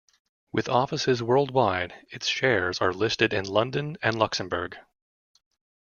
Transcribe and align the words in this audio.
With 0.51 0.67
offices 0.67 1.21
worldwide, 1.21 1.93
its 2.09 2.25
shares 2.25 2.81
are 2.81 2.91
listed 2.91 3.33
in 3.33 3.45
London 3.45 3.97
and 4.01 4.17
Luxembourg. 4.17 4.75